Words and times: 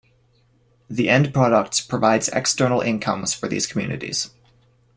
The 0.89 1.09
end 1.09 1.31
products 1.31 1.79
provides 1.79 2.27
external 2.29 2.81
incomes 2.81 3.35
for 3.35 3.47
these 3.47 3.67
communities. 3.67 4.31